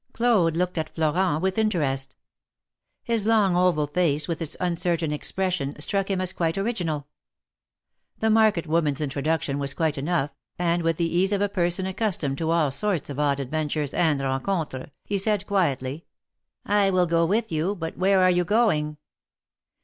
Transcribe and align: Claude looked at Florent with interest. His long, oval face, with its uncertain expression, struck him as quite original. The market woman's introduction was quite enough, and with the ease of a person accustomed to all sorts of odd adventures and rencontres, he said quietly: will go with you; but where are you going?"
Claude 0.13 0.55
looked 0.57 0.79
at 0.79 0.89
Florent 0.89 1.43
with 1.43 1.59
interest. 1.59 2.15
His 3.03 3.27
long, 3.27 3.55
oval 3.55 3.85
face, 3.85 4.27
with 4.27 4.41
its 4.41 4.57
uncertain 4.59 5.11
expression, 5.11 5.79
struck 5.79 6.09
him 6.09 6.19
as 6.19 6.33
quite 6.33 6.57
original. 6.57 7.07
The 8.17 8.31
market 8.31 8.65
woman's 8.65 8.99
introduction 8.99 9.59
was 9.59 9.75
quite 9.75 9.99
enough, 9.99 10.31
and 10.57 10.81
with 10.81 10.97
the 10.97 11.05
ease 11.15 11.31
of 11.31 11.41
a 11.43 11.47
person 11.49 11.85
accustomed 11.85 12.39
to 12.39 12.49
all 12.49 12.71
sorts 12.71 13.11
of 13.11 13.19
odd 13.19 13.39
adventures 13.39 13.93
and 13.93 14.19
rencontres, 14.19 14.89
he 15.05 15.19
said 15.19 15.45
quietly: 15.45 16.05
will 16.67 17.05
go 17.05 17.23
with 17.23 17.51
you; 17.51 17.75
but 17.75 17.95
where 17.95 18.21
are 18.21 18.31
you 18.31 18.43
going?" 18.43 18.97